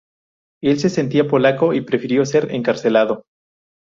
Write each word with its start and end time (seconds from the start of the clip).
Él 0.63 0.79
se 0.79 0.89
sentía 0.89 1.27
polaco 1.27 1.75
y 1.75 1.81
prefirió 1.81 2.25
ser 2.25 2.51
encarcelado. 2.55 3.27